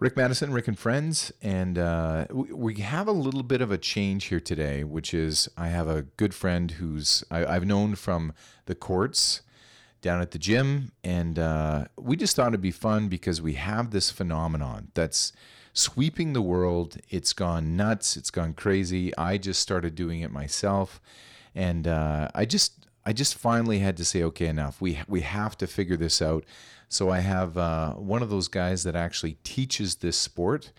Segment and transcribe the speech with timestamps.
[0.00, 4.24] Rick Maddison, Rick and Friends, and uh, we, have a little bit of a change
[4.24, 8.32] here today, which is I have a good friend who's I, I've known from
[8.66, 9.42] the courts
[10.02, 13.92] down at the gym, and uh, we just thought it'd be fun because we have
[13.92, 15.32] this phenomenon that's
[15.72, 16.98] sweeping the world.
[17.08, 18.16] It's gone nuts.
[18.16, 19.16] It's gone crazy.
[19.16, 21.00] I just started doing it myself,
[21.54, 24.80] and uh, I just I just finally had to say, okay, enough.
[24.80, 26.44] We we have to figure this out.
[26.88, 30.72] So I have uh, one of those guys that actually teaches this sport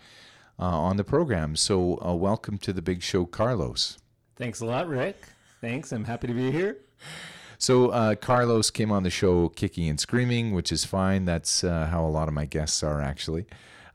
[0.58, 1.56] uh, on the program.
[1.56, 3.98] So uh, welcome to the big show, Carlos.
[4.36, 5.16] Thanks a lot, Rick.
[5.60, 5.92] Thanks.
[5.92, 6.78] I'm happy to be here.
[7.58, 11.24] So uh, Carlos came on the show kicking and screaming, which is fine.
[11.24, 13.46] That's uh, how a lot of my guests are actually.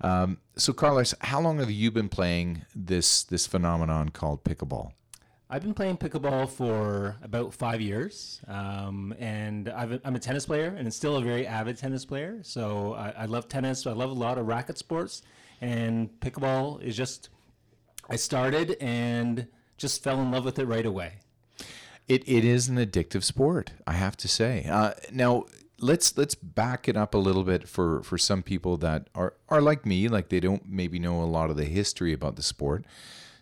[0.02, 4.94] Um, so Carlos, how long have you been playing this this phenomenon called pickleball?
[5.54, 10.74] I've been playing pickleball for about five years, um, and i am a tennis player
[10.78, 12.40] and still a very avid tennis player.
[12.42, 13.86] So I, I, love tennis.
[13.86, 15.24] I love a lot of racket sports,
[15.60, 17.28] and pickleball is just.
[18.10, 21.16] I started and just fell in love with it right away.
[22.08, 24.66] It it is an addictive sport, I have to say.
[24.70, 25.48] Uh, now
[25.82, 29.62] let's let's back it up a little bit for for some people that are are
[29.62, 32.86] like me, like they don't maybe know a lot of the history about the sport.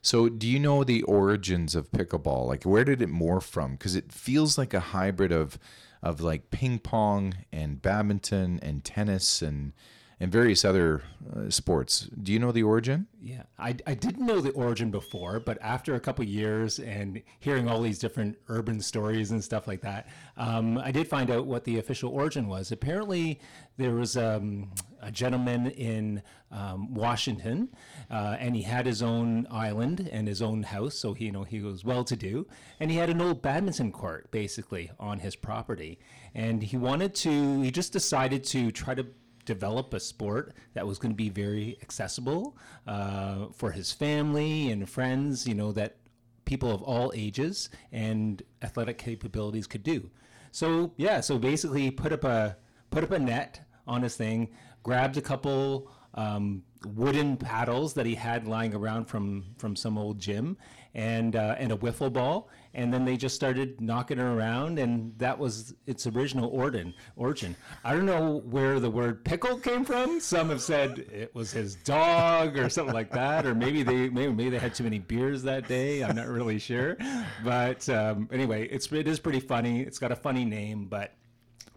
[0.01, 2.47] So, do you know the origins of pickleball?
[2.47, 3.73] Like, where did it morph from?
[3.73, 5.59] Because it feels like a hybrid of,
[6.01, 9.73] of like ping pong and badminton and tennis and
[10.19, 11.01] and various other
[11.33, 12.09] uh, sports.
[12.21, 13.07] Do you know the origin?
[13.21, 17.69] Yeah, I, I didn't know the origin before, but after a couple years and hearing
[17.69, 21.63] all these different urban stories and stuff like that, um, I did find out what
[21.63, 22.71] the official origin was.
[22.73, 23.39] Apparently,
[23.77, 27.69] there was um, a gentleman in um, Washington,
[28.09, 31.43] uh, and he had his own island and his own house, so he, you know,
[31.43, 32.47] he was well-to-do,
[32.79, 35.99] and he had an old badminton court basically on his property,
[36.33, 37.61] and he wanted to.
[37.61, 39.05] He just decided to try to
[39.45, 44.87] develop a sport that was going to be very accessible uh, for his family and
[44.87, 45.97] friends, you know, that
[46.45, 50.09] people of all ages and athletic capabilities could do.
[50.51, 52.57] So yeah, so basically he put up a
[52.89, 54.49] put up a net on his thing,
[54.83, 60.19] grabbed a couple um, wooden paddles that he had lying around from from some old
[60.19, 60.57] gym,
[60.93, 65.13] and uh, and a wiffle ball, and then they just started knocking it around, and
[65.17, 66.93] that was its original origin.
[67.15, 67.55] Origin.
[67.83, 70.19] I don't know where the word pickle came from.
[70.19, 74.33] Some have said it was his dog or something like that, or maybe they maybe,
[74.33, 76.03] maybe they had too many beers that day.
[76.03, 76.97] I'm not really sure,
[77.43, 79.81] but um, anyway, it's it is pretty funny.
[79.81, 81.13] It's got a funny name, but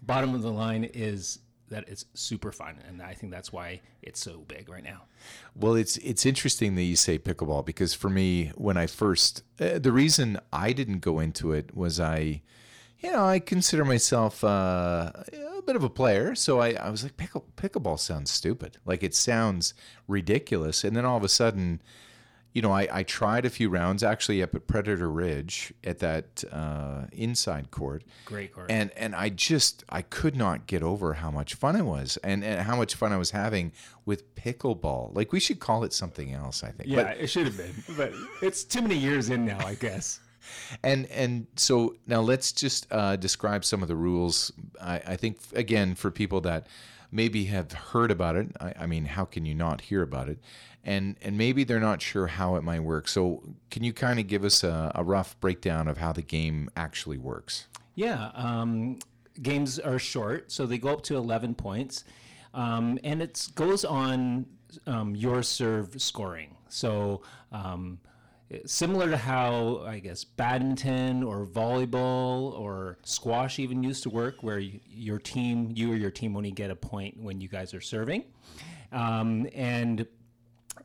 [0.02, 1.40] bottom of the line is
[1.72, 5.02] that it's super fun, and I think that's why it's so big right now.
[5.56, 9.78] Well, it's it's interesting that you say pickleball because for me, when I first, uh,
[9.78, 12.42] the reason I didn't go into it was I,
[13.00, 15.12] you know, I consider myself uh,
[15.58, 19.02] a bit of a player, so I, I was like, pickle pickleball sounds stupid, like
[19.02, 19.74] it sounds
[20.06, 21.82] ridiculous, and then all of a sudden
[22.52, 26.44] you know, I, I tried a few rounds actually up at Predator Ridge at that
[26.52, 28.04] uh, inside court.
[28.26, 28.70] Great court.
[28.70, 32.44] And and I just I could not get over how much fun it was and,
[32.44, 33.72] and how much fun I was having
[34.04, 35.14] with pickleball.
[35.14, 36.90] Like we should call it something else, I think.
[36.90, 37.74] Yeah, but, it should have been.
[37.96, 40.20] But it's too many years in now, I guess.
[40.82, 44.50] And and so now let's just uh, describe some of the rules.
[44.80, 46.66] I, I think again for people that
[47.12, 48.48] maybe have heard about it.
[48.58, 50.40] I, I mean, how can you not hear about it?
[50.84, 53.08] And and maybe they're not sure how it might work.
[53.08, 56.70] So can you kind of give us a, a, rough breakdown of how the game
[56.76, 57.66] actually works?
[57.94, 58.98] Yeah, um,
[59.40, 62.04] games are short, so they go up to eleven points,
[62.54, 64.46] um, and it goes on
[64.86, 66.56] um, your serve scoring.
[66.68, 67.22] So.
[67.50, 67.98] Um,
[68.66, 74.58] similar to how I guess badminton or volleyball or squash even used to work, where
[74.58, 77.80] you, your team, you or your team, only get a point when you guys are
[77.80, 78.24] serving,
[78.92, 80.06] um, and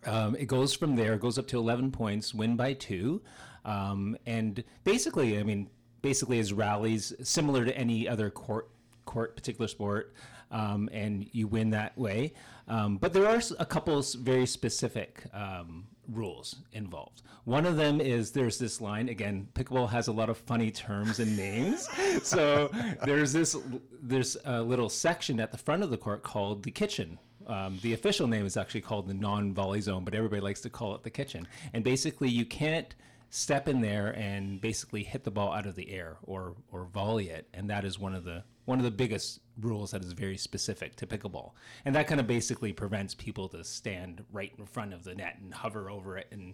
[0.05, 3.21] um, it goes from there, it goes up to 11 points, win by two.
[3.65, 5.69] Um, and basically, I mean,
[6.01, 8.69] basically as rallies, similar to any other court,
[9.05, 10.13] court particular sport,
[10.51, 12.33] um, and you win that way.
[12.67, 17.21] Um, but there are a couple very specific um, rules involved.
[17.45, 19.47] One of them is there's this line again.
[19.53, 21.87] Pickleball has a lot of funny terms and names,
[22.23, 22.69] so
[23.05, 23.55] there's this
[24.01, 27.93] there's a little section at the front of the court called the kitchen, um, the
[27.93, 31.09] official name is actually called the non-volley zone, but everybody likes to call it the
[31.09, 31.47] kitchen.
[31.73, 32.93] And basically, you can't
[33.29, 37.29] step in there and basically hit the ball out of the air or or volley
[37.29, 40.37] it, and that is one of the one of the biggest rules that is very
[40.37, 41.51] specific to pickleball.
[41.85, 45.37] And that kind of basically prevents people to stand right in front of the net
[45.41, 46.53] and hover over it and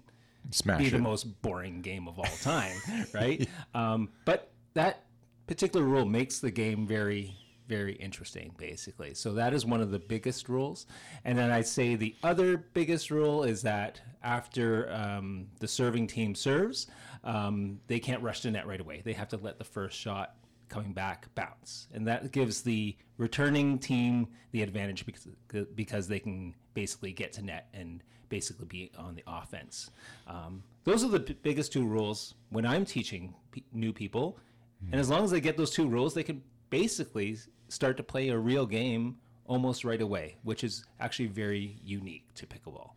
[0.51, 0.91] Smash be it.
[0.91, 2.75] the most boring game of all time,
[3.13, 3.49] right?
[3.73, 5.05] Um, but that
[5.47, 7.35] particular rule makes the game very
[7.67, 9.13] very interesting, basically.
[9.13, 10.85] So that is one of the biggest rules.
[11.25, 16.35] And then I'd say the other biggest rule is that after um, the serving team
[16.35, 16.87] serves,
[17.23, 19.01] um, they can't rush the net right away.
[19.03, 20.35] They have to let the first shot
[20.69, 25.27] coming back bounce, and that gives the returning team the advantage because
[25.75, 29.91] because they can basically get to net and basically be on the offense.
[30.25, 34.39] Um, those are the b- biggest two rules when I'm teaching p- new people,
[34.91, 36.41] and as long as they get those two rules, they can
[36.73, 37.37] basically
[37.69, 42.47] start to play a real game almost right away, which is actually very unique to
[42.47, 42.89] pickleball.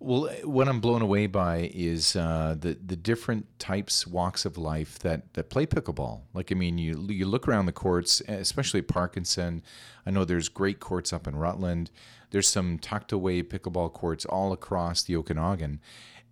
[0.00, 4.98] Well, what I'm blown away by is uh, the the different types, walks of life
[5.00, 6.22] that that play pickleball.
[6.34, 9.62] Like, I mean, you you look around the courts, especially Parkinson.
[10.04, 11.92] I know there's great courts up in Rutland.
[12.30, 15.80] There's some tucked away pickleball courts all across the Okanagan,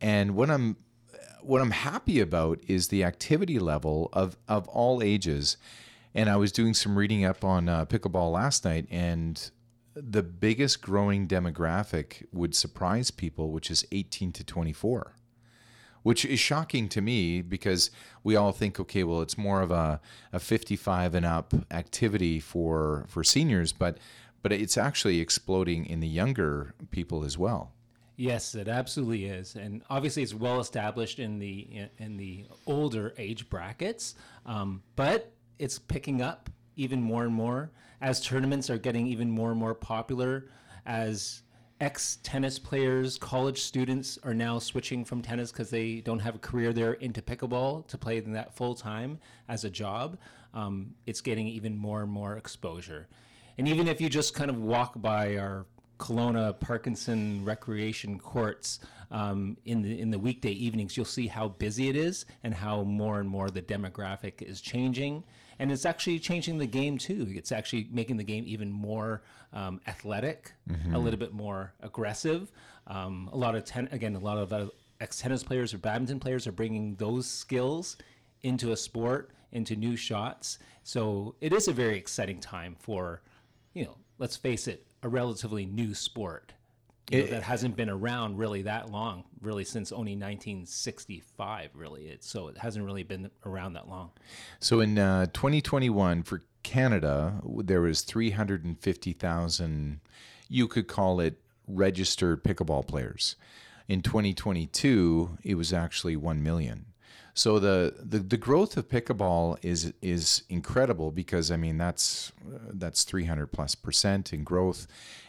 [0.01, 0.77] and what I'm
[1.41, 5.57] what I'm happy about is the activity level of of all ages.
[6.15, 9.51] And I was doing some reading up on uh, pickleball last night, and
[9.95, 15.15] the biggest growing demographic would surprise people, which is 18 to 24,
[16.03, 17.91] which is shocking to me because
[18.25, 20.01] we all think, okay, well, it's more of a,
[20.33, 23.99] a 55 and up activity for, for seniors, but,
[24.43, 27.73] but it's actually exploding in the younger people as well.
[28.17, 33.49] Yes, it absolutely is, and obviously it's well established in the in the older age
[33.49, 34.15] brackets,
[34.45, 37.71] um, but it's picking up even more and more
[38.01, 40.47] as tournaments are getting even more and more popular,
[40.87, 41.43] as
[41.81, 46.39] ex tennis players, college students are now switching from tennis because they don't have a
[46.39, 49.19] career there into pickleball to play that full time
[49.49, 50.19] as a job.
[50.55, 53.07] Um, it's getting even more and more exposure.
[53.59, 55.67] And even if you just kind of walk by our
[55.99, 58.81] Kelowna Parkinson recreation courts
[59.11, 62.83] um, in the in the weekday evenings, you'll see how busy it is and how
[62.83, 65.23] more and more the demographic is changing
[65.61, 67.27] and it's actually changing the game too.
[67.37, 69.23] It's actually making the game even more
[69.53, 70.95] um, athletic, mm-hmm.
[70.95, 72.51] a little bit more aggressive.
[72.87, 74.69] Um, a lot of ten again, a lot of uh,
[75.01, 77.99] ex tennis players or badminton players are bringing those skills
[78.43, 80.59] into a sport, into new shots.
[80.83, 83.21] So it is a very exciting time for,
[83.75, 86.55] you know, let's face it, a relatively new sport
[87.11, 91.71] you know, that hasn't been around really that long, really since only 1965.
[91.75, 94.11] Really, it so it hasn't really been around that long.
[94.59, 100.01] So in uh, 2021 for Canada, there was 350,000.
[100.49, 103.37] You could call it registered pickleball players.
[103.89, 106.87] In 2022, it was actually 1 million.
[107.35, 112.59] So the, the, the growth of pickleball is is incredible because I mean that's uh,
[112.73, 114.87] that's 300 plus percent in growth,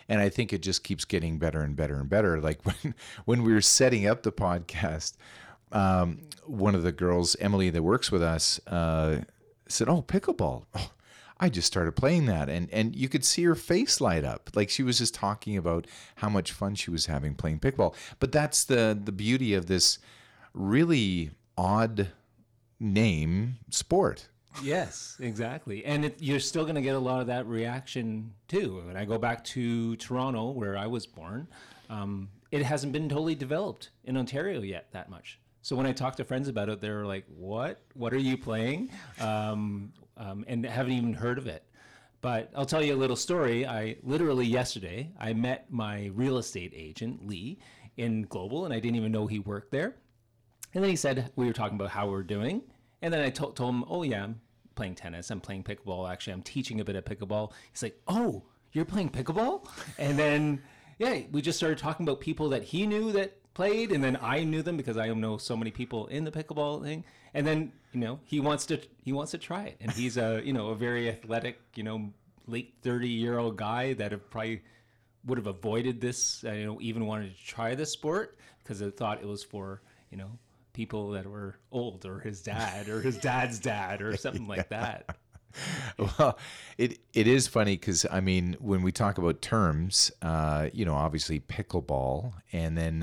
[0.09, 2.41] and I think it just keeps getting better and better and better.
[2.41, 2.95] Like when
[3.25, 5.13] when we were setting up the podcast,
[5.71, 9.21] um, one of the girls, Emily, that works with us, uh,
[9.67, 10.91] said, "Oh, pickleball." Oh,
[11.43, 14.69] I just started playing that, and and you could see her face light up, like
[14.69, 15.87] she was just talking about
[16.17, 17.95] how much fun she was having playing pickleball.
[18.19, 19.97] But that's the the beauty of this
[20.53, 22.09] really odd
[22.79, 24.27] name sport.
[24.61, 25.85] Yes, exactly.
[25.85, 28.81] And it, you're still going to get a lot of that reaction too.
[28.85, 31.47] When I go back to Toronto, where I was born,
[31.89, 35.39] um, it hasn't been totally developed in Ontario yet that much.
[35.61, 37.79] So when I talk to friends about it, they're like, "What?
[37.93, 38.89] What are you playing?"
[39.19, 41.63] Um, um, and haven't even heard of it.
[42.21, 43.65] But I'll tell you a little story.
[43.65, 47.59] I literally yesterday I met my real estate agent Lee
[47.97, 49.95] in Global, and I didn't even know he worked there.
[50.73, 52.61] And then he said, we were talking about how we're doing.
[53.01, 54.41] And then I told, told him, oh, yeah, I'm
[54.75, 55.29] playing tennis.
[55.29, 56.09] I'm playing pickleball.
[56.09, 57.51] Actually, I'm teaching a bit of pickleball.
[57.71, 59.67] He's like, oh, you're playing pickleball?
[59.97, 60.61] And then,
[60.97, 63.91] yeah, we just started talking about people that he knew that played.
[63.91, 67.03] And then I knew them because I know so many people in the pickleball thing.
[67.33, 69.77] And then, you know, he wants to, he wants to try it.
[69.81, 72.11] And he's a, you know, a very athletic, you know,
[72.47, 74.61] late 30 year old guy that have probably
[75.25, 78.89] would have avoided this, uh, you know, even wanted to try this sport because they
[78.89, 80.31] thought it was for, you know,
[80.73, 84.49] people that were old or his dad or his dad's dad or something yeah.
[84.49, 85.17] like that.
[85.97, 86.39] Well,
[86.77, 90.93] it it is funny because I mean when we talk about terms, uh, you know,
[90.93, 92.99] obviously pickleball, and then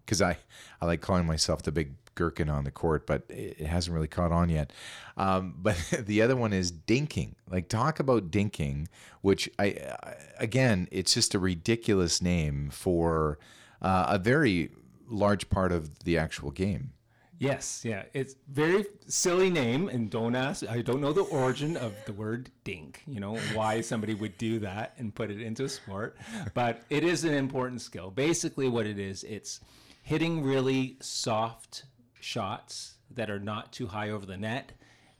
[0.00, 0.38] because uh, I
[0.80, 4.32] I like calling myself the big gherkin on the court, but it hasn't really caught
[4.32, 4.72] on yet.
[5.16, 7.34] Um, but the other one is dinking.
[7.48, 8.88] Like talk about dinking,
[9.20, 13.38] which I, I again, it's just a ridiculous name for
[13.80, 14.70] uh, a very
[15.08, 16.92] large part of the actual game.
[17.38, 20.66] Yes, yeah, it's very silly name, and don't ask.
[20.66, 23.02] I don't know the origin of the word dink.
[23.06, 26.16] You know why somebody would do that and put it into a sport,
[26.54, 28.10] but it is an important skill.
[28.10, 29.60] Basically, what it is, it's
[30.02, 31.84] hitting really soft
[32.20, 34.72] shots that are not too high over the net,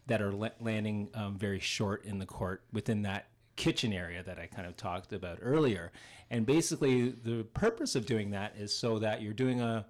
[0.06, 3.26] that are landing um, very short in the court within that
[3.56, 5.92] kitchen area that I kind of talked about earlier.
[6.30, 9.86] And basically, the purpose of doing that is so that you're doing a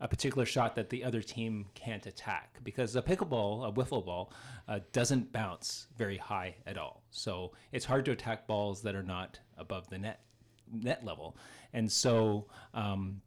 [0.00, 4.32] a particular shot that the other team can't attack because a pickleball, a wiffle ball,
[4.68, 7.04] uh, doesn't bounce very high at all.
[7.10, 10.20] So it's hard to attack balls that are not above the net
[10.72, 11.36] net level,
[11.72, 12.46] and so.
[12.74, 13.20] Um,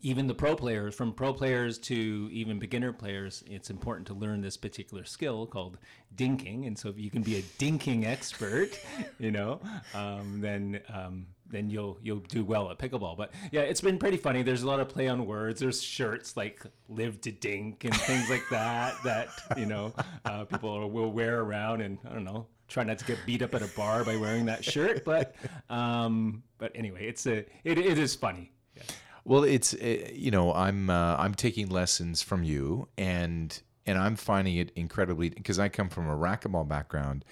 [0.00, 4.40] even the pro players, from pro players to even beginner players, it's important to learn
[4.40, 5.78] this particular skill called
[6.14, 6.66] dinking.
[6.66, 8.78] And so, if you can be a dinking expert,
[9.18, 9.60] you know,
[9.94, 13.16] um, then um, then you'll you'll do well at pickleball.
[13.16, 14.42] But yeah, it's been pretty funny.
[14.42, 15.60] There's a lot of play on words.
[15.60, 19.92] There's shirts like "live to dink" and things like that that you know
[20.24, 23.54] uh, people will wear around, and I don't know, try not to get beat up
[23.54, 25.04] at a bar by wearing that shirt.
[25.04, 25.34] But
[25.70, 28.52] um, but anyway, it's a it, it is funny.
[28.76, 28.82] Yeah.
[29.28, 34.16] Well, it's uh, you know I'm uh, I'm taking lessons from you, and and I'm
[34.16, 37.26] finding it incredibly because I come from a racquetball background,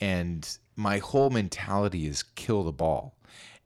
[0.00, 3.18] and my whole mentality is kill the ball.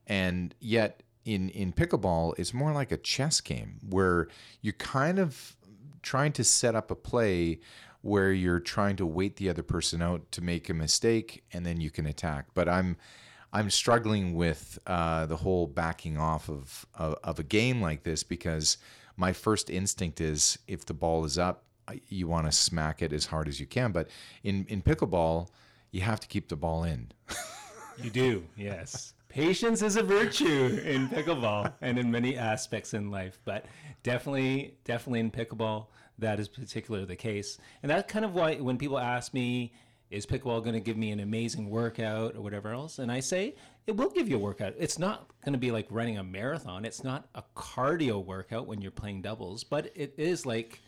[0.08, 4.26] And yet in in pickleball it's more like a chess game where
[4.62, 5.56] you're kind of
[6.02, 7.60] trying to set up a play
[8.00, 11.80] where you're trying to wait the other person out to make a mistake and then
[11.80, 12.46] you can attack.
[12.54, 12.96] But i'm
[13.52, 18.22] i'm struggling with uh, the whole backing off of, of of a game like this
[18.22, 18.78] because
[19.16, 21.64] my first instinct is if the ball is up
[22.08, 23.92] you want to smack it as hard as you can.
[23.92, 24.08] But
[24.42, 25.48] in in pickleball
[25.90, 27.10] you have to keep the ball in.
[28.02, 29.14] You do yes.
[29.28, 33.66] Patience is a virtue in pickleball and in many aspects in life, but
[34.02, 35.86] definitely, definitely in pickleball,
[36.18, 37.58] that is particularly the case.
[37.82, 39.72] And that's kind of why when people ask me,
[40.10, 42.98] is pickleball going to give me an amazing workout or whatever else?
[42.98, 43.54] And I say,
[43.86, 44.74] it will give you a workout.
[44.78, 46.84] It's not going to be like running a marathon.
[46.84, 50.80] It's not a cardio workout when you're playing doubles, but it is like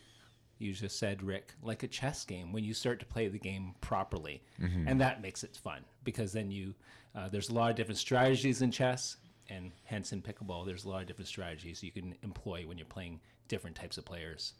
[0.59, 3.75] you just said, Rick, like a chess game when you start to play the game
[3.81, 4.41] properly.
[4.61, 4.87] Mm-hmm.
[4.87, 6.73] And that makes it fun because then you
[7.15, 9.17] uh, there's a lot of different strategies in chess,
[9.49, 12.85] and hence in pickleball, there's a lot of different strategies you can employ when you're
[12.87, 14.53] playing different types of players.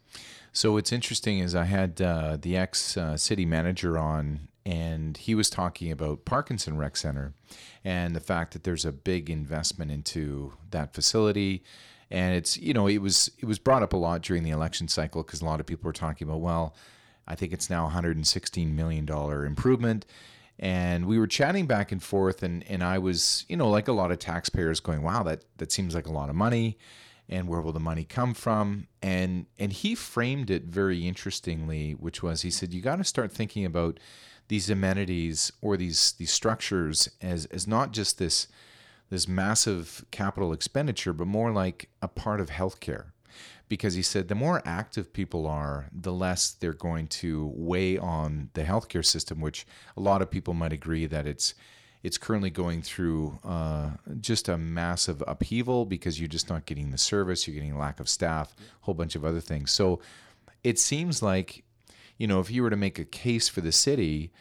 [0.52, 5.34] So what's interesting is I had uh, the ex uh, city manager on, and he
[5.34, 7.34] was talking about Parkinson Rec Center
[7.84, 11.62] and the fact that there's a big investment into that facility.
[12.10, 14.88] And it's you know it was it was brought up a lot during the election
[14.88, 16.74] cycle because a lot of people were talking about well,
[17.26, 20.06] I think it's now 116 million dollar improvement
[20.58, 23.92] and we were chatting back and forth and and I was you know like a
[23.92, 26.78] lot of taxpayers going wow that that seems like a lot of money
[27.28, 32.22] and where will the money come from and and he framed it very interestingly which
[32.22, 33.98] was he said you got to start thinking about
[34.48, 38.48] these amenities or these these structures as as not just this
[39.10, 43.06] this massive capital expenditure but more like a part of healthcare
[43.68, 48.50] because he said the more active people are, the less they're going to weigh on
[48.54, 51.54] the healthcare system, which a lot of people might agree that it's
[52.02, 53.88] it's currently going through uh,
[54.20, 58.10] just a massive upheaval because you're just not getting the service, you're getting lack of
[58.10, 59.72] staff, a whole bunch of other things.
[59.72, 60.00] So
[60.62, 61.63] it seems like,
[62.18, 64.32] you know, if you were to make a case for the city,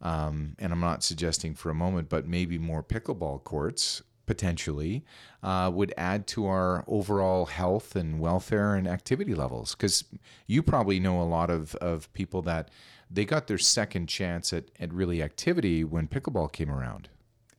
[0.00, 5.04] um, and I'm not suggesting for a moment, but maybe more pickleball courts potentially
[5.42, 9.74] uh, would add to our overall health and welfare and activity levels.
[9.74, 10.04] Because
[10.46, 12.70] you probably know a lot of, of people that
[13.10, 17.08] they got their second chance at, at really activity when pickleball came around.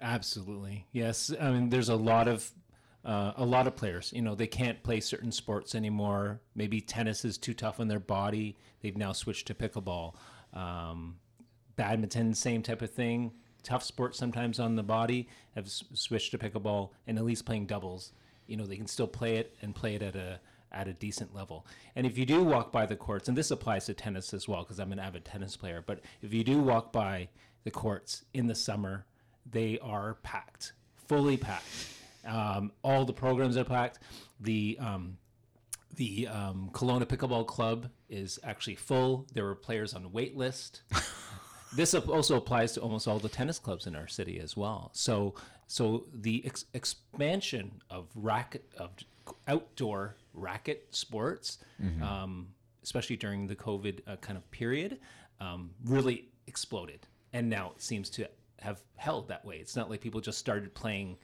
[0.02, 0.86] Absolutely.
[0.92, 1.32] Yes.
[1.40, 2.52] I mean there's a lot of
[3.06, 6.40] uh, a lot of players, you know, they can't play certain sports anymore.
[6.56, 8.58] Maybe tennis is too tough on their body.
[8.82, 10.16] They've now switched to pickleball.
[10.54, 11.18] Um,
[11.76, 13.32] badminton, same type of thing
[13.64, 17.66] tough sports sometimes on the body have s- switched to pickleball and at least playing
[17.66, 18.12] doubles.
[18.46, 20.40] You know, they can still play it and play it at a
[20.72, 21.68] at a decent level.
[21.96, 24.64] And if you do walk by the courts, and this applies to tennis as well,
[24.64, 27.30] because I'm an avid tennis player, but if you do walk by
[27.64, 29.06] the courts in the summer,
[29.50, 30.74] they are packed,
[31.08, 31.66] fully packed.
[32.26, 34.00] Um, all the programs are packed.
[34.40, 35.18] The um,
[35.96, 39.28] the um, Kelowna Pickleball Club is actually full.
[39.34, 40.82] There were players on wait list.
[41.76, 44.90] this also applies to almost all the tennis clubs in our city as well.
[44.94, 45.36] So,
[45.68, 48.92] so the ex- expansion of racket of
[49.48, 52.04] outdoor racket sports, mm-hmm.
[52.04, 52.48] um,
[52.84, 55.00] especially during the COVID uh, kind of period,
[55.40, 58.28] um, really exploded, and now it seems to
[58.60, 59.58] have held that way.
[59.58, 61.18] It's not like people just started playing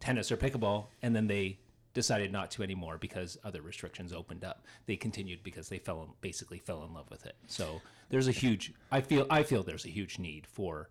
[0.00, 1.58] tennis or pickleball and then they
[1.92, 4.64] decided not to anymore because other restrictions opened up.
[4.86, 7.36] They continued because they fell basically fell in love with it.
[7.46, 10.88] So there's a huge I feel I feel there's a huge need for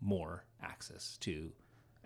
[0.00, 1.52] more access to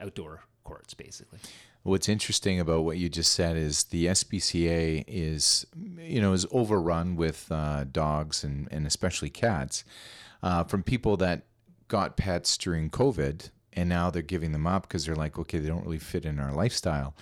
[0.01, 1.39] outdoor courts basically.
[1.83, 5.67] What's interesting about what you just said is the SPCA is
[5.99, 9.85] you know is overrun with uh, dogs and and especially cats
[10.43, 11.47] uh, from people that
[11.89, 15.69] got pets during COVID and now they're giving them up because they're like, okay, they
[15.69, 17.15] don't really fit in our lifestyle.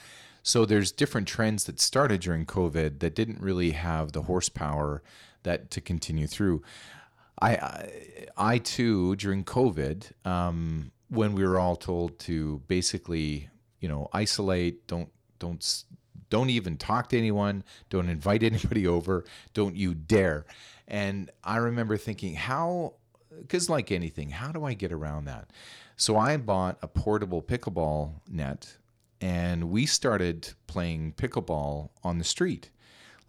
[0.43, 5.03] So there's different trends that started during COVID that didn't really have the horsepower
[5.43, 6.63] that to continue through.
[7.43, 7.91] I, I,
[8.37, 13.49] I too, during COVID, um, when we were all told to basically,
[13.81, 15.09] you know, isolate, don't,
[15.39, 15.85] don't,
[16.31, 20.47] don't even talk to anyone, don't invite anybody over, don't you dare.
[20.87, 22.95] And I remember thinking, how,
[23.41, 25.49] because like anything, how do I get around that?
[25.97, 28.77] So I bought a portable pickleball net
[29.21, 32.71] and we started playing pickleball on the street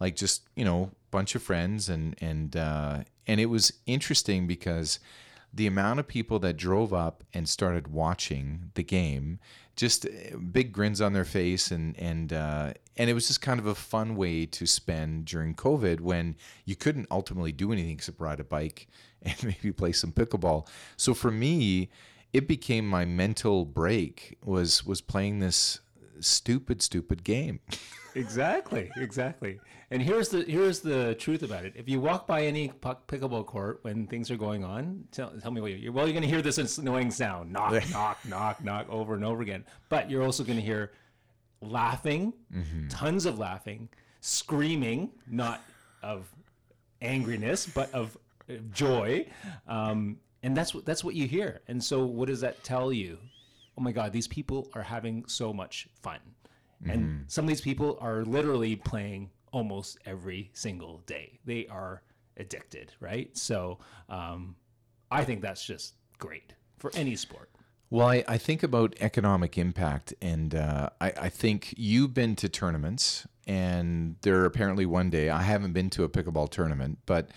[0.00, 4.98] like just you know bunch of friends and and uh, and it was interesting because
[5.52, 9.38] the amount of people that drove up and started watching the game
[9.74, 13.58] just uh, big grins on their face and and uh, and it was just kind
[13.58, 18.20] of a fun way to spend during COVID when you couldn't ultimately do anything except
[18.20, 18.88] ride a bike
[19.22, 20.68] and maybe play some pickleball.
[20.96, 21.90] So for me,
[22.32, 25.80] it became my mental break was was playing this
[26.20, 27.60] stupid stupid game.
[28.14, 29.60] exactly, exactly.
[29.90, 31.74] And here's the here's the truth about it.
[31.76, 35.60] If you walk by any pickleball court when things are going on, tell, tell me
[35.60, 39.14] what you're well you're going to hear this annoying sound, knock, knock, knock, knock, over
[39.14, 39.64] and over again.
[39.88, 40.92] But you're also going to hear
[41.60, 42.88] laughing, mm-hmm.
[42.88, 43.88] tons of laughing,
[44.20, 45.62] screaming, not
[46.02, 46.26] of
[47.00, 48.16] angriness, but of
[48.72, 49.26] joy.
[49.66, 51.60] Um, and that's what that's what you hear.
[51.66, 53.18] And so, what does that tell you?
[53.76, 56.20] Oh my God, these people are having so much fun,
[56.80, 56.90] mm-hmm.
[56.90, 61.40] and some of these people are literally playing almost every single day.
[61.44, 62.02] They are
[62.36, 63.36] addicted, right?
[63.36, 64.54] So, um,
[65.10, 67.50] I think that's just great for any sport.
[67.90, 72.48] Well, I, I think about economic impact, and uh, I, I think you've been to
[72.48, 77.30] tournaments, and there apparently one day I haven't been to a pickleball tournament, but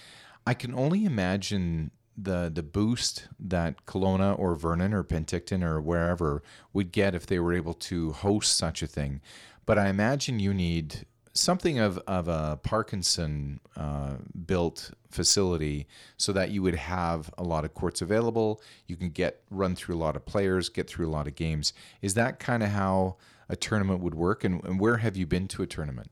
[0.46, 6.44] I can only imagine the the boost that Kelowna or Vernon or Penticton or wherever
[6.74, 9.22] would get if they were able to host such a thing.
[9.66, 16.50] But I imagine you need something of, of a Parkinson uh, built facility so that
[16.51, 18.62] you would have a lot of courts available.
[18.88, 21.74] You can get run through a lot of players, get through a lot of games.
[22.01, 24.44] Is that kind of how a tournament would work?
[24.44, 26.12] And, and where have you been to a tournament?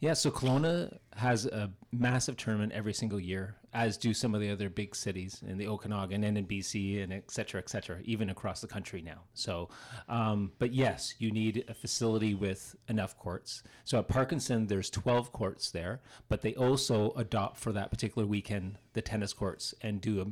[0.00, 4.50] Yeah, so Kelowna has a massive tournament every single year, as do some of the
[4.50, 8.30] other big cities in the Okanagan and in BC and et cetera, et cetera, even
[8.30, 9.22] across the country now.
[9.34, 9.68] So,
[10.08, 13.64] um, but yes, you need a facility with enough courts.
[13.84, 18.78] So at Parkinson, there's 12 courts there, but they also adopt for that particular weekend
[18.92, 20.26] the tennis courts and do a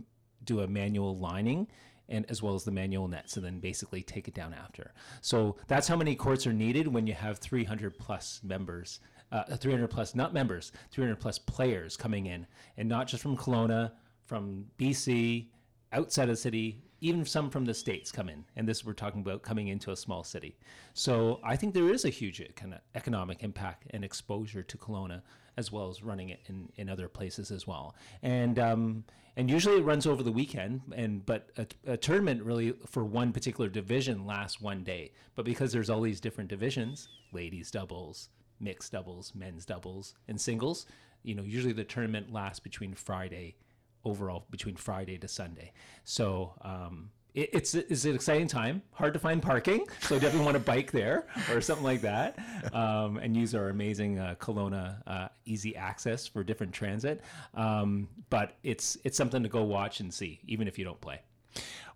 [0.44, 1.68] do a manual lining
[2.08, 4.92] and as well as the manual nets and then basically take it down after.
[5.20, 9.00] So that's how many courts are needed when you have 300 plus members
[9.32, 13.92] uh, 300 plus, not members, 300 plus players coming in, and not just from Kelowna,
[14.24, 15.46] from BC,
[15.92, 18.44] outside of the city, even some from the states come in.
[18.54, 20.56] And this we're talking about coming into a small city.
[20.94, 25.22] So I think there is a huge kind of economic impact and exposure to Kelowna,
[25.56, 27.96] as well as running it in, in other places as well.
[28.22, 29.04] And um,
[29.36, 30.82] and usually it runs over the weekend.
[30.94, 35.12] And but a, a tournament really for one particular division lasts one day.
[35.34, 38.28] But because there's all these different divisions, ladies doubles,
[38.62, 40.86] mixed doubles, men's doubles, and singles.
[41.22, 43.56] You know, usually the tournament lasts between Friday,
[44.04, 45.72] overall between Friday to Sunday.
[46.04, 48.82] So um, it, it's it's an exciting time.
[48.92, 52.38] Hard to find parking, so definitely want to bike there or something like that,
[52.72, 57.22] um, and use our amazing uh, Kelowna uh, Easy Access for different transit.
[57.54, 61.20] Um, but it's it's something to go watch and see, even if you don't play.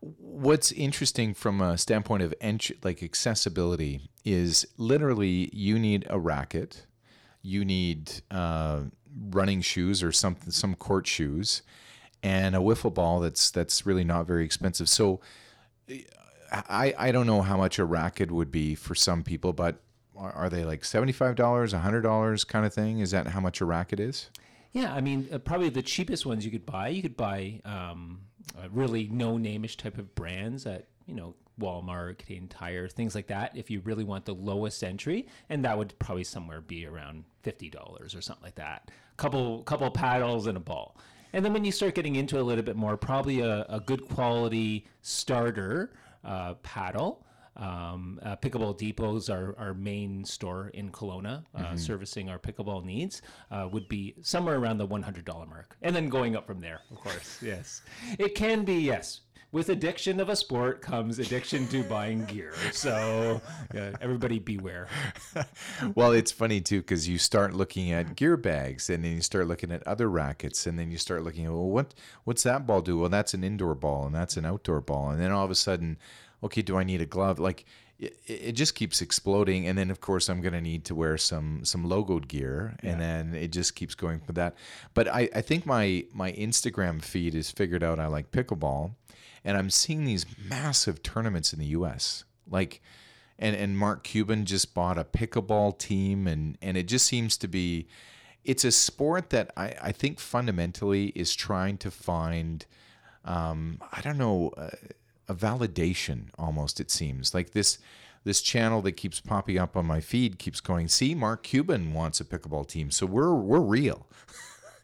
[0.01, 6.87] What's interesting from a standpoint of entry, like accessibility is literally you need a racket,
[7.43, 8.83] you need uh,
[9.31, 11.63] running shoes or some some court shoes,
[12.23, 14.89] and a wiffle ball that's that's really not very expensive.
[14.89, 15.21] So
[16.53, 19.81] I I don't know how much a racket would be for some people, but
[20.17, 23.01] are they like seventy five dollars, hundred dollars kind of thing?
[23.01, 24.31] Is that how much a racket is?
[24.73, 26.89] Yeah, I mean, uh, probably the cheapest ones you could buy.
[26.89, 28.21] You could buy um,
[28.57, 33.29] uh, really no name-ish type of brands at you know Walmart, Canadian Tire, things like
[33.29, 33.57] that.
[33.57, 37.71] If you really want the lowest entry, and that would probably somewhere be around fifty
[37.71, 38.91] dollars or something like that.
[39.17, 40.97] Couple couple paddles and a ball.
[41.33, 44.09] And then when you start getting into a little bit more, probably a, a good
[44.09, 45.93] quality starter
[46.25, 47.26] uh, paddle
[47.57, 51.77] um, uh, Pickleball Depots, our, our main store in Kelowna, uh, mm-hmm.
[51.77, 55.77] servicing our pickleball needs, uh, would be somewhere around the $100 mark.
[55.83, 57.39] And then going up from there, of course.
[57.43, 57.83] yes.
[58.19, 59.21] It can be, yes.
[59.53, 62.53] With addiction of a sport comes addiction to buying gear.
[62.73, 63.41] So
[63.73, 64.89] everybody beware.
[65.95, 69.47] well, it's funny too, because you start looking at gear bags and then you start
[69.47, 72.83] looking at other rackets and then you start looking at, well, what, what's that ball
[72.83, 72.99] do?
[72.99, 75.11] Well, that's an indoor ball and that's an outdoor ball.
[75.11, 75.97] And then all of a sudden,
[76.47, 77.39] okay, do I need a glove?
[77.39, 77.65] Like
[77.99, 81.65] it, it just keeps exploding, and then of course I'm gonna need to wear some
[81.65, 84.55] some logoed gear, and then it just keeps going for that.
[84.95, 88.93] But I, I think my my Instagram feed has figured out I like pickleball,
[89.45, 92.25] and I'm seeing these massive tournaments in the U.S.
[92.51, 92.81] like.
[93.39, 97.47] And, and Mark Cuban just bought a pickleball team, and, and it just seems to
[97.47, 97.87] be,
[98.45, 102.65] it's a sport that I, I think fundamentally is trying to find,
[103.27, 104.71] um, I don't know, uh,
[105.29, 106.81] a validation almost.
[106.81, 107.79] It seems like this
[108.25, 110.89] this channel that keeps popping up on my feed keeps going.
[110.89, 114.07] See, Mark Cuban wants a pickleball team, so we're we're real.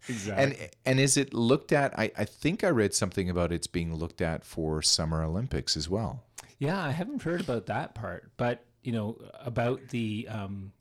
[0.09, 0.44] Exactly.
[0.44, 1.96] And and is it looked at?
[1.98, 5.88] I, I think I read something about it's being looked at for Summer Olympics as
[5.88, 6.24] well.
[6.59, 10.72] Yeah, I haven't heard about that part, but you know about the, um,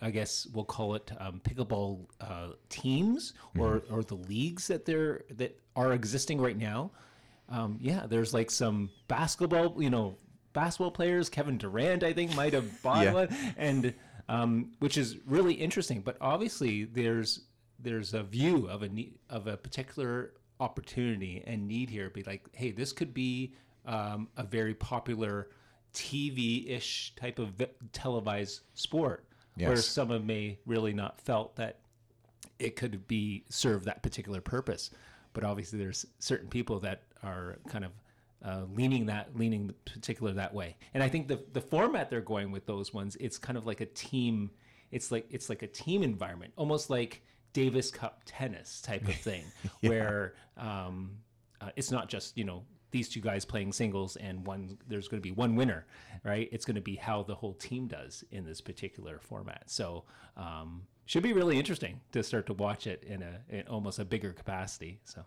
[0.00, 5.22] I guess we'll call it um, pickleball uh, teams or or the leagues that they're
[5.30, 6.90] that are existing right now.
[7.52, 10.16] Um, yeah, there's like some basketball, you know,
[10.54, 11.28] basketball players.
[11.28, 13.12] Kevin Durant, I think, might have bought Yeah.
[13.12, 13.94] one, and
[14.28, 16.00] um, which is really interesting.
[16.00, 17.42] But obviously, there's
[17.78, 22.08] there's a view of a need, of a particular opportunity and need here.
[22.08, 25.48] Be like, hey, this could be um, a very popular
[25.92, 29.86] TV-ish type of vi- televised sport, where Yes.
[29.86, 31.80] some have may really not felt that
[32.58, 34.90] it could be serve that particular purpose.
[35.34, 37.92] But obviously, there's certain people that are kind of
[38.44, 40.76] uh, leaning that leaning particular that way.
[40.94, 43.80] And I think the the format they're going with those ones, it's kind of like
[43.80, 44.50] a team.
[44.90, 49.44] It's like it's like a team environment, almost like Davis Cup tennis type of thing,
[49.80, 51.12] where um,
[51.60, 55.20] uh, it's not just you know these two guys playing singles and one there's going
[55.20, 55.86] to be one winner
[56.24, 60.04] right it's going to be how the whole team does in this particular format so
[60.36, 64.04] um, should be really interesting to start to watch it in a in almost a
[64.04, 65.24] bigger capacity so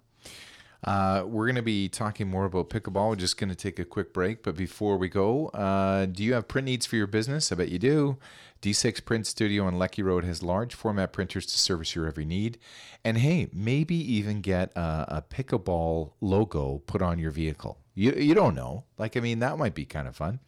[0.83, 3.09] Uh, we're going to be talking more about pickleball.
[3.09, 4.43] We're just going to take a quick break.
[4.43, 7.51] But before we go, uh, do you have print needs for your business?
[7.51, 8.17] I bet you do.
[8.61, 12.57] D6 Print Studio on Leckie Road has large format printers to service your every need.
[13.03, 17.77] And hey, maybe even get a, a pickleball logo put on your vehicle.
[17.93, 18.83] You, you don't know.
[18.97, 20.39] Like, I mean, that might be kind of fun.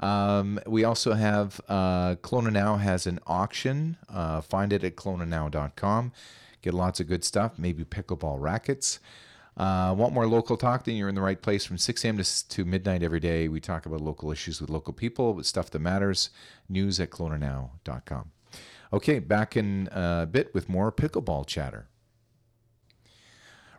[0.00, 3.96] Um, we also have uh, Now has an auction.
[4.08, 6.12] Uh, find it at kelownanow.com.
[6.62, 9.00] Get lots of good stuff, maybe pickleball rackets.
[9.58, 10.84] Uh, want more local talk?
[10.84, 11.64] Then you're in the right place.
[11.64, 12.16] From 6 a.m.
[12.18, 15.68] to, to midnight every day, we talk about local issues with local people, with stuff
[15.70, 16.30] that matters.
[16.68, 18.30] News at kelownanow.com.
[18.92, 21.88] Okay, back in a bit with more pickleball chatter.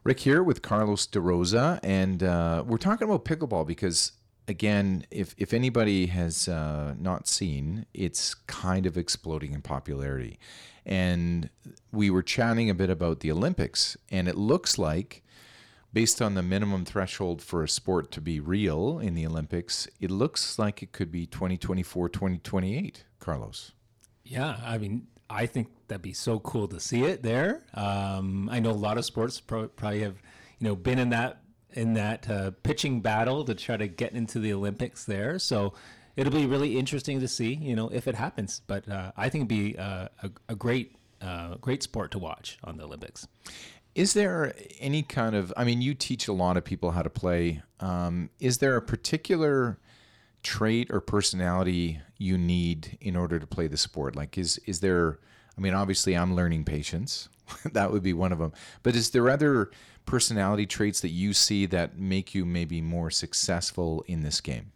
[0.04, 4.14] Rick here with Carlos DaRosa, and uh, we're talking about pickleball because,
[4.48, 10.40] again, if if anybody has uh, not seen, it's kind of exploding in popularity.
[10.86, 11.50] And
[11.92, 15.24] we were chatting a bit about the Olympics, and it looks like,
[15.94, 20.12] based on the minimum threshold for a sport to be real in the Olympics, it
[20.12, 23.04] looks like it could be 2024, 2028.
[23.20, 23.72] Carlos.
[24.24, 27.64] Yeah, I mean, I think that'd be so cool to see it there.
[27.74, 30.16] Um, I know a lot of sports pro- probably have,
[30.60, 34.40] you know, been in that in that uh, pitching battle to try to get into
[34.40, 35.38] the Olympics there.
[35.38, 35.74] So
[36.16, 38.62] it'll be really interesting to see, you know, if it happens.
[38.66, 42.58] But uh, I think it'd be uh, a, a great uh, great sport to watch
[42.64, 43.28] on the Olympics.
[43.96, 45.54] Is there any kind of?
[45.58, 47.62] I mean, you teach a lot of people how to play.
[47.80, 49.80] Um, is there a particular
[50.44, 54.16] trait or personality you need in order to play the sport?
[54.16, 55.20] Like, is is there?
[55.58, 57.30] I mean, obviously, I'm learning patience.
[57.74, 58.54] that would be one of them.
[58.84, 59.72] But is there other
[60.06, 64.72] personality traits that you see that make you maybe more successful in this game?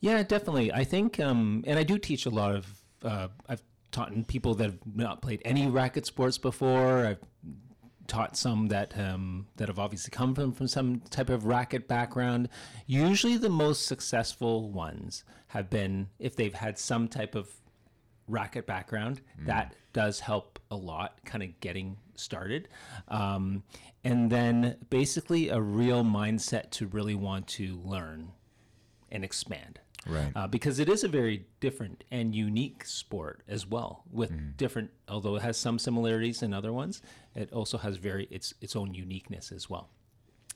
[0.00, 0.72] Yeah, definitely.
[0.72, 2.66] I think, um, and I do teach a lot of.
[3.02, 7.06] Uh, I've taught people that have not played any racket sports before.
[7.06, 7.20] I've
[8.08, 12.48] taught some that um, that have obviously come from, from some type of racket background.
[12.86, 17.48] Usually, the most successful ones have been if they've had some type of
[18.26, 19.20] racket background.
[19.46, 22.68] That does help a lot, kind of getting started.
[23.08, 23.62] Um,
[24.04, 28.32] and then basically a real mindset to really want to learn
[29.10, 29.80] and expand.
[30.08, 30.32] Right.
[30.34, 35.36] Uh, because it is a very different and unique sport as well, with different, although
[35.36, 37.02] it has some similarities in other ones,
[37.34, 39.90] it also has very its its own uniqueness as well.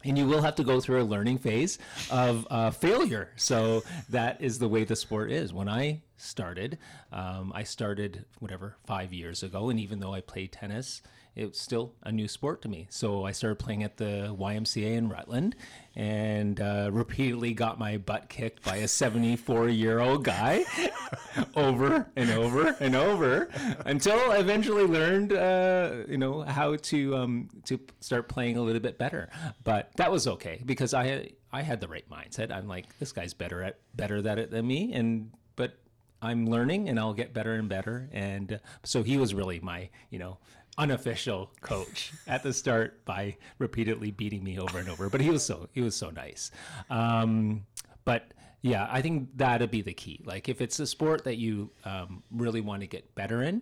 [0.05, 1.79] And you will have to go through a learning phase
[2.11, 3.31] of uh, failure.
[3.37, 5.53] So that is the way the sport is.
[5.53, 6.79] When I started,
[7.13, 11.03] um, I started whatever five years ago, and even though I played tennis,
[11.35, 12.87] it was still a new sport to me.
[12.91, 15.57] So I started playing at the YMCA in Rutland,
[15.97, 20.65] and uh, repeatedly got my butt kicked by a 74 year old guy
[21.57, 23.49] over and over and over
[23.87, 28.81] until I eventually learned, uh, you know, how to um, to start playing a little
[28.81, 29.31] bit better.
[29.65, 32.51] But that was okay because I I had the right mindset.
[32.51, 35.79] I'm like, this guy's better at better at it than me, and but
[36.23, 38.09] I'm learning, and I'll get better and better.
[38.13, 40.39] And so he was really my, you know,
[40.79, 45.09] unofficial coach at the start by repeatedly beating me over and over.
[45.09, 46.51] But he was so he was so nice.
[46.91, 47.67] Um,
[48.05, 48.33] but
[48.63, 50.23] yeah, I think that'd be the key.
[50.25, 53.61] Like if it's a sport that you um, really want to get better in,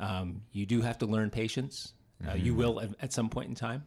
[0.00, 1.92] um, you do have to learn patience.
[2.28, 3.84] Uh, you will at, at some point in time.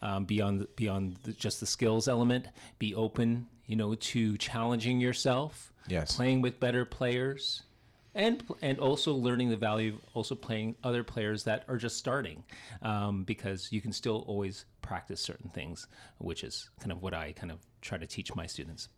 [0.00, 2.46] Um, beyond beyond the, just the skills element,
[2.78, 5.72] be open, you know, to challenging yourself.
[5.88, 6.14] Yes.
[6.16, 7.64] Playing with better players,
[8.14, 12.44] and and also learning the value of also playing other players that are just starting,
[12.82, 15.86] um, because you can still always practice certain things,
[16.18, 18.88] which is kind of what I kind of try to teach my students.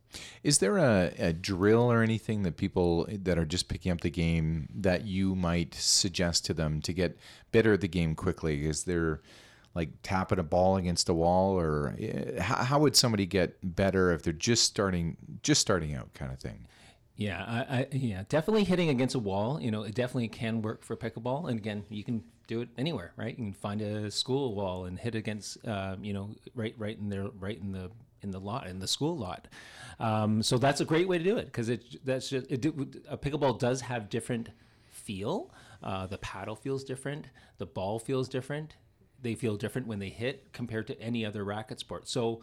[0.43, 4.11] Is there a, a drill or anything that people that are just picking up the
[4.11, 7.19] game that you might suggest to them to get
[7.53, 8.67] better at the game quickly?
[8.67, 9.21] Is there
[9.75, 14.11] like tapping a ball against a wall, or eh, how, how would somebody get better
[14.11, 16.67] if they're just starting just starting out, kind of thing?
[17.17, 19.59] Yeah, I, I, yeah, definitely hitting against a wall.
[19.61, 21.49] You know, it definitely can work for pickleball.
[21.49, 23.31] And again, you can do it anywhere, right?
[23.31, 27.09] You can find a school wall and hit against, um, you know, right, right in
[27.09, 27.91] there, right in the
[28.23, 29.49] in the lot in the school lot.
[29.99, 32.65] Um, so that's a great way to do it because it that's just it,
[33.09, 34.51] a pickleball does have different
[34.91, 35.51] feel.
[35.83, 37.27] Uh, the paddle feels different.
[37.59, 38.77] The ball feels different.
[39.23, 42.09] They feel different when they hit compared to any other racket sport.
[42.09, 42.43] So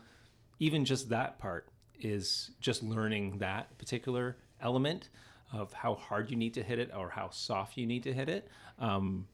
[0.59, 1.67] even just that part
[1.99, 5.09] is just learning that particular element
[5.51, 8.29] of how hard you need to hit it or how soft you need to hit
[8.29, 8.47] it
[8.79, 9.27] um,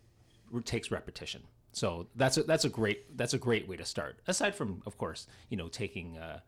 [0.66, 1.42] takes repetition.
[1.72, 4.20] So that's a, that's a great that's a great way to start.
[4.28, 6.40] Aside from, of course, you know, taking uh,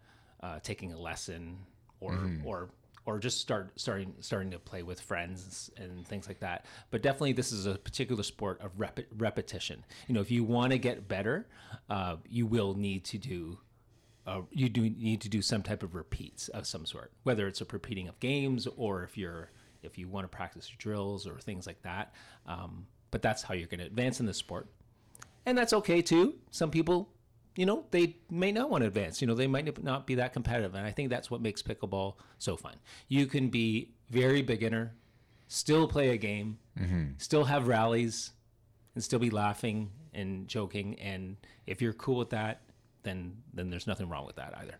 [0.41, 1.57] uh, taking a lesson
[1.99, 2.13] or
[2.43, 2.69] or
[3.05, 6.65] or just start starting starting to play with friends and things like that.
[6.89, 9.83] But definitely, this is a particular sport of rep- repetition.
[10.07, 11.47] You know, if you want to get better,
[11.89, 13.59] uh, you will need to do.
[14.27, 17.61] Uh, you do need to do some type of repeats of some sort, whether it's
[17.61, 19.49] a repeating of games or if you're
[19.83, 22.13] if you want to practice your drills or things like that.
[22.45, 24.67] Um, but that's how you're going to advance in the sport
[25.45, 26.35] and that's okay too.
[26.51, 27.09] Some people,
[27.55, 29.21] you know, they may not want to advance.
[29.21, 32.15] You know, they might not be that competitive, and I think that's what makes pickleball
[32.37, 32.75] so fun.
[33.07, 34.93] You can be very beginner,
[35.47, 36.59] still play a game,
[37.17, 38.31] still have rallies,
[38.95, 40.99] and still be laughing and joking.
[40.99, 42.61] And if you're cool with that,
[43.03, 44.75] then then there's nothing wrong with that either.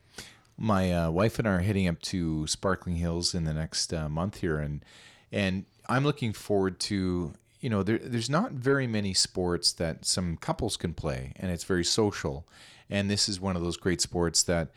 [0.58, 4.10] My uh, wife and I are heading up to Sparkling Hills in the next uh,
[4.10, 4.84] month here, and
[5.32, 10.38] and I'm looking forward to you know there, there's not very many sports that some
[10.38, 12.48] couples can play, and it's very social,
[12.90, 14.70] and this is one of those great sports that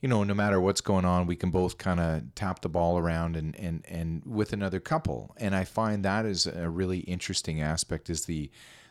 [0.00, 2.98] you know no matter what's going on, we can both kind of tap the ball
[2.98, 7.62] around and and and with another couple, and I find that is a really interesting
[7.62, 8.50] aspect is the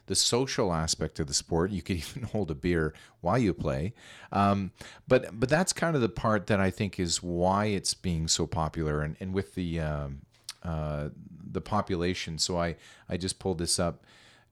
[0.09, 1.69] the social aspect of the sport.
[1.69, 3.93] You could even hold a beer while you play,
[4.31, 4.71] um,
[5.07, 8.45] but but that's kind of the part that I think is why it's being so
[8.45, 9.01] popular.
[9.01, 10.21] And and with the um,
[10.63, 11.09] uh,
[11.51, 12.75] the population, so I
[13.07, 14.03] I just pulled this up.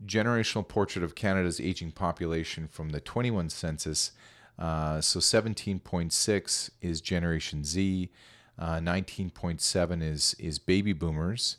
[0.06, 4.12] Generational portrait of Canada's aging population from the 21 census.
[4.60, 8.12] Uh, so 17.6 is Generation Z,
[8.60, 11.58] uh, 19.7 is is baby boomers.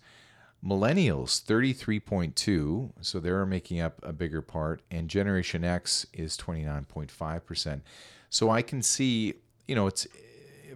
[0.64, 7.80] Millennials, 33.2, so they're making up a bigger part, and Generation X is 29.5%.
[8.28, 9.34] So I can see,
[9.68, 10.06] you know, it's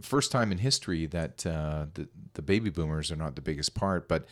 [0.00, 4.08] first time in history that uh, the, the baby boomers are not the biggest part,
[4.08, 4.26] but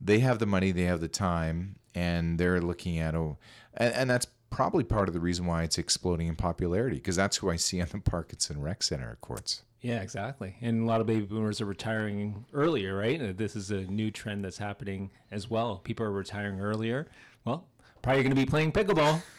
[0.00, 3.38] they have the money, they have the time, and they're looking at, oh,
[3.74, 7.38] and, and that's probably part of the reason why it's exploding in popularity, because that's
[7.38, 9.62] who I see on the Parkinson Rec Center courts.
[9.84, 10.56] Yeah, exactly.
[10.62, 13.36] And a lot of baby boomers are retiring earlier, right?
[13.36, 15.76] This is a new trend that's happening as well.
[15.76, 17.06] People are retiring earlier.
[17.44, 17.66] Well,
[18.00, 19.22] probably going to be playing pickleball.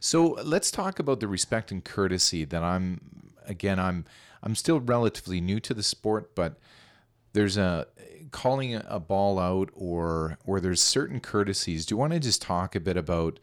[0.00, 4.06] So let's talk about the respect and courtesy that I'm again I'm
[4.42, 6.58] I'm still relatively new to the sport, but
[7.32, 7.86] there's a
[8.32, 11.86] calling a ball out or or there's certain courtesies.
[11.86, 13.38] Do you want to just talk a bit about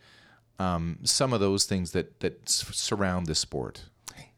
[0.60, 3.84] um, some of those things that that surround the sport?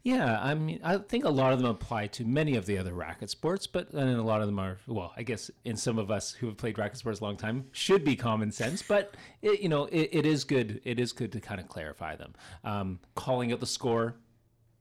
[0.03, 2.93] Yeah, I mean, I think a lot of them apply to many of the other
[2.93, 6.09] racket sports, but then a lot of them are, well, I guess in some of
[6.09, 9.61] us who have played racket sports a long time should be common sense, but it,
[9.61, 10.81] you know, it, it is good.
[10.85, 12.33] It is good to kind of clarify them.
[12.63, 14.15] Um, calling out the score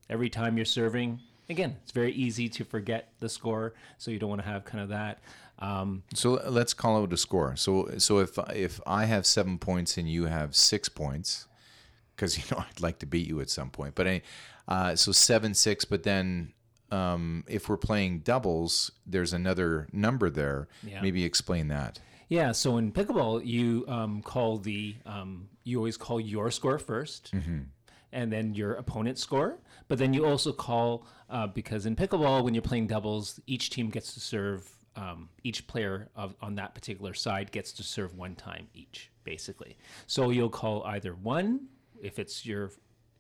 [0.09, 1.21] every time you're serving.
[1.51, 4.83] Again, it's very easy to forget the score, so you don't want to have kind
[4.83, 5.19] of that.
[5.59, 7.57] Um, So let's call out a score.
[7.57, 11.49] So so if if I have seven points and you have six points,
[12.21, 13.95] because you know I'd like to beat you at some point.
[13.95, 14.23] But I,
[14.69, 15.85] uh, so seven six.
[15.85, 16.53] But then
[16.91, 20.69] um, if we're playing doubles, there's another number there.
[20.83, 21.01] Yeah.
[21.01, 22.01] Maybe explain that.
[22.29, 27.65] Yeah, so in pickleball, you um, call the um, you always call your score 1st
[28.13, 29.59] and then your opponent's score.
[29.89, 33.91] But then you also call uh, because in pickleball, when you're playing doubles, each team
[33.91, 34.69] gets to serve.
[34.97, 39.77] Um, each player of, on that particular side gets to serve one time each, basically.
[40.09, 41.69] So you'll call either one
[42.03, 42.73] if it's your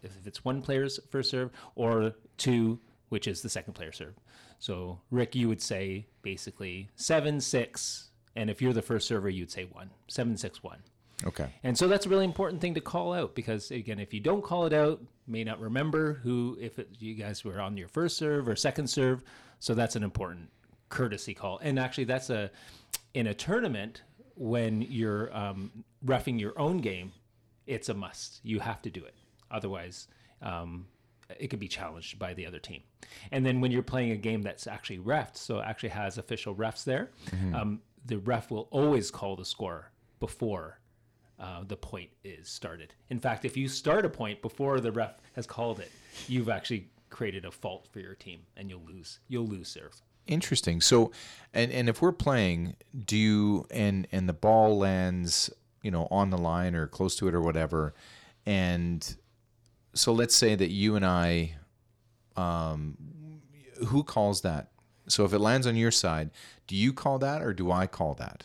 [0.02, 2.78] if it's one player's first serve, or two,
[3.10, 4.14] which is the second player serve.
[4.58, 9.50] So Rick, you would say basically seven six, and if you're the first server, you'd
[9.50, 10.78] say one seven six one.
[11.24, 11.50] Okay.
[11.62, 14.42] And so that's a really important thing to call out because again, if you don't
[14.42, 18.16] call it out, may not remember who if it, you guys were on your first
[18.16, 19.22] serve or second serve.
[19.58, 20.48] So that's an important
[20.88, 21.58] courtesy call.
[21.58, 22.50] And actually, that's a
[23.14, 24.02] in a tournament
[24.36, 25.70] when you're um,
[26.04, 27.12] refing your own game,
[27.70, 28.40] it's a must.
[28.42, 29.14] You have to do it.
[29.50, 30.08] Otherwise,
[30.42, 30.86] um,
[31.38, 32.82] it could be challenged by the other team.
[33.30, 36.84] And then when you're playing a game that's actually refed, so actually has official refs
[36.84, 37.10] there,
[37.54, 40.80] um, the ref will always call the score before
[41.38, 42.92] uh, the point is started.
[43.08, 45.90] In fact, if you start a point before the ref has called it,
[46.26, 49.20] you've actually created a fault for your team, and you'll lose.
[49.28, 50.02] You'll lose serve.
[50.26, 50.80] Interesting.
[50.80, 51.12] So,
[51.54, 55.50] and and if we're playing, do you and and the ball lands,
[55.82, 57.94] you know, on the line or close to it or whatever,
[58.46, 59.16] and
[59.94, 61.56] so let's say that you and I,
[62.36, 62.96] um,
[63.88, 64.70] who calls that?
[65.08, 66.30] So if it lands on your side,
[66.66, 68.44] do you call that or do I call that?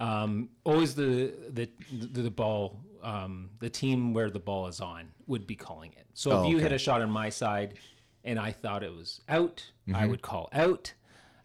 [0.00, 5.08] Um, always the the the, the ball, um, the team where the ball is on
[5.26, 6.06] would be calling it.
[6.14, 7.74] So if Oh, you hit a shot on my side,
[8.22, 10.92] and I thought it was out, I would call out.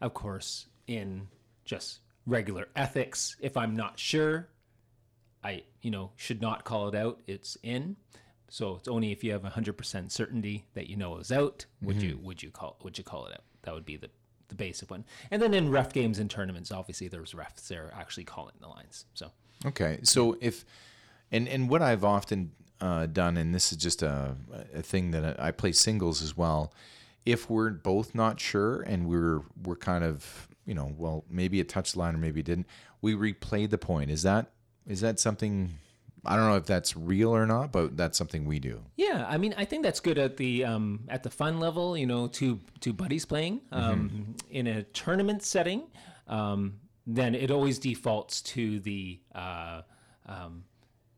[0.02, 1.28] Of course, in
[1.66, 4.50] just regular ethics, if I'm not sure,
[5.44, 7.22] I you know should not call it out.
[7.28, 7.96] It's in.
[8.52, 11.66] So it's only if you have hundred percent certainty that you know it was out
[11.82, 13.44] would you would you call would you call it out?
[13.64, 14.10] That would be the
[14.48, 15.06] the basic one.
[15.30, 19.06] And then in ref games and tournaments, obviously there's refs there actually calling the lines.
[19.14, 19.32] So
[19.66, 20.66] Okay, so if
[21.32, 24.36] and and what I've often uh, done, and this is just a
[24.74, 26.74] a thing that I play singles as well.
[27.26, 31.70] If we're both not sure and we're we're kind of you know well maybe it
[31.70, 32.68] touched the line or maybe it didn't,
[33.02, 34.10] we replay the point.
[34.10, 34.52] Is that
[34.88, 35.72] is that something?
[36.26, 38.82] I don't know if that's real or not, but that's something we do.
[38.98, 41.98] yeah, I mean I think that's good at the um, at the fun level.
[41.98, 45.84] You know, two two buddies playing um, in a tournament setting.
[46.28, 49.82] Um, then it always defaults to the uh,
[50.28, 50.64] um,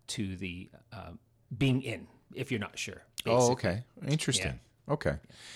[0.08, 1.12] to the uh,
[1.58, 3.02] being in if you're not sure.
[3.26, 4.60] Oh, okay, interesting.
[4.90, 5.16] Okay,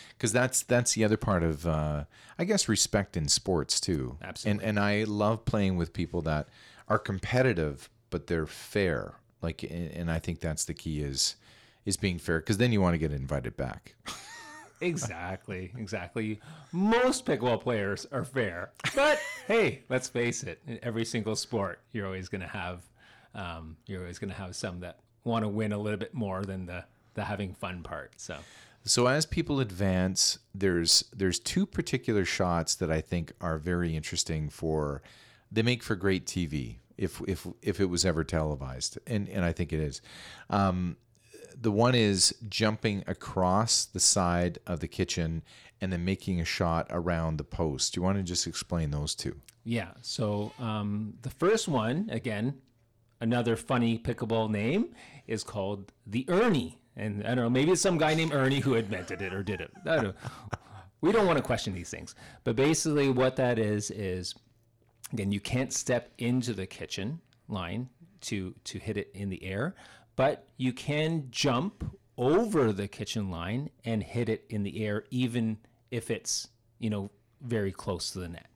[0.09, 2.03] because that's that's the other part of uh,
[2.37, 4.17] I guess respect in sports too.
[4.21, 4.65] Absolutely.
[4.65, 6.47] And and I love playing with people that
[6.87, 9.15] are competitive but they're fair.
[9.41, 11.35] Like, and I think that's the key is
[11.83, 13.95] is being fair because then you want to get invited back.
[14.81, 16.41] Exactly, exactly.
[16.73, 20.61] Most pickleball players are fair, but hey, let's face it.
[20.67, 22.81] In every single sport, you're always going to have,
[23.33, 26.43] um, you're always going to have some that want to win a little bit more
[26.43, 28.11] than the the having fun part.
[28.17, 28.35] So,
[28.83, 34.49] So as people advance, there's there's two particular shots that I think are very interesting
[34.49, 35.01] for
[35.49, 39.51] they make for great TV if if if it was ever televised, and and I
[39.51, 40.01] think it is.
[40.49, 40.97] Um,
[41.59, 45.41] the one is jumping across the side of the kitchen
[45.79, 47.93] and then making a shot around the post.
[47.93, 49.35] Do you want to just explain those two?
[49.65, 49.91] yeah.
[50.01, 52.61] So um, the first one, again,
[53.19, 54.93] another funny pickleball name
[55.27, 58.75] is called the Ernie, and I don't know, maybe it's some guy named Ernie who
[58.75, 59.71] invented it or did it.
[59.85, 60.13] I don't know.
[61.01, 64.33] We don't want to question these things, but basically, what that is is
[65.13, 67.89] again you can't step into the kitchen line
[68.21, 69.75] to to hit it in the air
[70.15, 71.83] but you can jump
[72.17, 75.57] over the kitchen line and hit it in the air even
[75.91, 76.47] if it's
[76.79, 77.09] you know
[77.41, 78.47] very close to the net.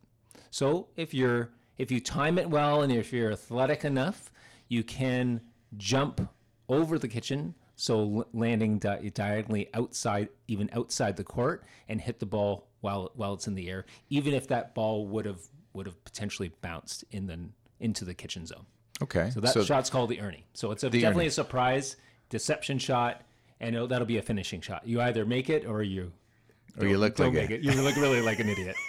[0.50, 4.32] So if you're if you time it well and if you're athletic enough
[4.68, 5.42] you can
[5.78, 6.30] jump
[6.68, 12.26] over the kitchen so landing di- diagonally outside even outside the court and hit the
[12.26, 15.42] ball while while it's in the air even if that ball would have
[15.74, 17.40] would have potentially bounced in the
[17.80, 18.66] into the kitchen zone
[19.02, 19.30] Okay.
[19.34, 20.46] so that shot's called the Ernie.
[20.54, 21.28] So it's a, definitely Ernie.
[21.28, 21.96] a surprise
[22.30, 23.22] deception shot,
[23.62, 24.86] and it'll, that'll be a finishing shot.
[24.86, 26.12] You either make it or you
[26.80, 27.62] or you look don't like make a, it.
[27.62, 28.76] You look really like an idiot.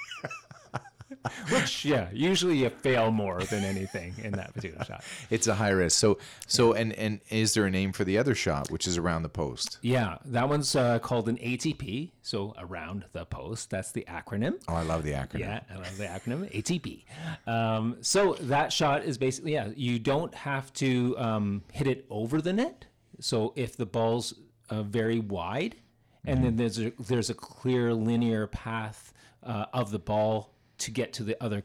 [1.50, 5.04] Which, yeah, usually you fail more than anything in that particular shot.
[5.30, 5.98] it's a high risk.
[5.98, 9.22] So so and and is there a name for the other shot which is around
[9.22, 9.78] the post?
[9.82, 12.12] Yeah, that one's uh, called an ATP.
[12.22, 14.60] So around the post, that's the acronym.
[14.68, 15.40] Oh, I love the acronym.
[15.40, 17.04] Yeah, I love the acronym ATP.
[17.46, 22.40] Um, so that shot is basically yeah, you don't have to um, hit it over
[22.40, 22.86] the net.
[23.20, 24.34] So if the ball's
[24.70, 25.76] uh, very wide,
[26.24, 30.49] and then there's a there's a clear linear path uh, of the ball
[30.80, 31.62] to get to the other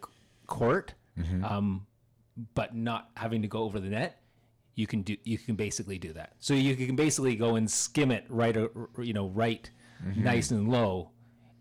[0.47, 1.43] court, mm-hmm.
[1.43, 1.87] um,
[2.53, 4.21] but not having to go over the net,
[4.75, 6.33] you can do you can basically do that.
[6.39, 8.55] So you can basically go and skim it right,
[8.99, 9.69] you know, right,
[10.05, 10.23] mm-hmm.
[10.23, 11.11] nice and low,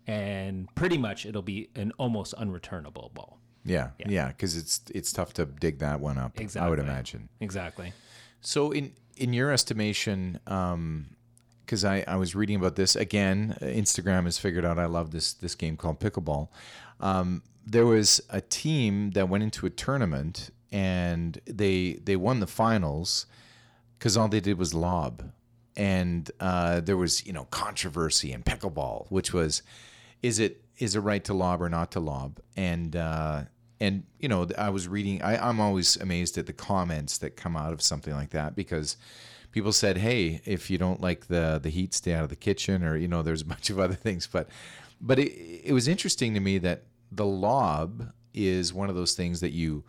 [0.05, 3.39] and pretty much it'll be an almost unreturnable ball.
[3.63, 6.39] Yeah, yeah, because it's it's tough to dig that one up.
[6.39, 6.67] Exactly.
[6.67, 7.29] I would imagine.
[7.39, 7.93] Exactly.
[8.41, 11.15] So in in your estimation, um,
[11.65, 15.33] because I, I was reading about this again, Instagram has figured out I love this
[15.33, 16.49] this game called pickleball.
[16.99, 22.47] Um, there was a team that went into a tournament and they they won the
[22.47, 23.25] finals
[23.97, 25.31] because all they did was lob,
[25.75, 29.63] and uh, there was you know controversy in pickleball, which was
[30.21, 33.43] is it is it right to lob or not to lob, and uh,
[33.79, 35.21] and you know I was reading.
[35.21, 38.97] I, I'm always amazed at the comments that come out of something like that because
[39.55, 42.83] people said, "Hey, if you don't like the the heat, stay out of the kitchen,"
[42.83, 44.27] or you know, there's a bunch of other things.
[44.27, 44.49] But
[45.01, 45.31] but it,
[45.69, 49.83] it was interesting to me that the lob is one of those things that you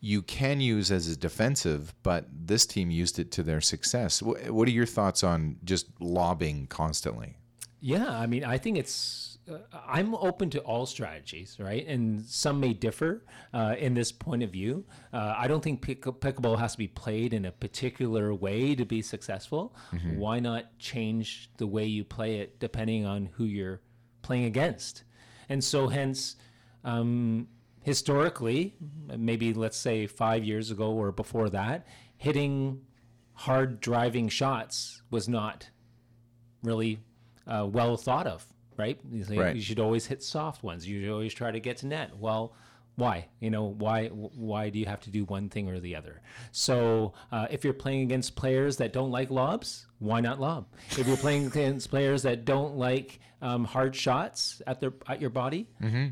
[0.00, 4.20] you can use as a defensive, but this team used it to their success.
[4.20, 7.36] Wh- What are your thoughts on just lobbing constantly?
[7.80, 9.35] Yeah, I mean, I think it's.
[9.48, 11.86] Uh, I'm open to all strategies, right?
[11.86, 13.24] And some may differ
[13.54, 14.84] uh, in this point of view.
[15.12, 18.84] Uh, I don't think pick- pickleball has to be played in a particular way to
[18.84, 19.74] be successful.
[20.18, 23.80] Why not change the way you play it depending on who you're
[24.22, 25.04] playing against?
[25.48, 26.36] And so, hence,
[26.82, 27.46] um,
[27.82, 28.74] historically,
[29.16, 31.86] maybe let's say five years ago or before that,
[32.16, 32.80] hitting
[33.34, 35.70] hard driving shots was not
[36.62, 36.98] really
[37.46, 38.44] uh, well thought of,
[38.78, 38.98] right?
[39.10, 39.56] You, Right.
[39.56, 40.86] you should always hit soft ones.
[40.86, 42.16] You should always try to get to net.
[42.18, 42.54] Well,
[42.96, 43.26] why?
[43.40, 44.08] You know, why?
[44.08, 46.22] Why do you have to do one thing or the other?
[46.50, 50.66] So, uh, if you're playing against players that don't like lobs, why not lob?
[50.96, 55.28] If you're playing against players that don't like um, hard shots at their at your
[55.28, 55.68] body,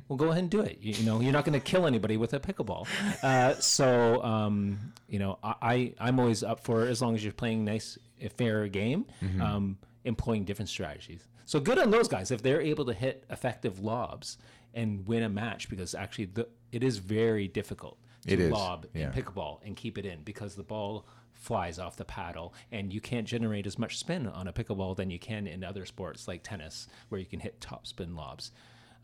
[0.08, 0.76] well, go ahead and do it.
[0.82, 2.86] You, you know, you're not going to kill anybody with a pickleball.
[3.22, 7.32] Uh, so, um, you know, I, I I'm always up for as long as you're
[7.32, 7.96] playing nice,
[8.36, 9.06] fair game,
[9.40, 11.26] um, employing different strategies.
[11.46, 14.38] So good on those guys if they're able to hit effective lobs
[14.72, 18.86] and win a match because actually the, it is very difficult to It is, lob
[18.94, 19.06] yeah.
[19.06, 23.00] in pickleball and keep it in because the ball flies off the paddle and you
[23.00, 26.42] can't generate as much spin on a pickleball than you can in other sports like
[26.42, 28.52] tennis where you can hit top spin lobs.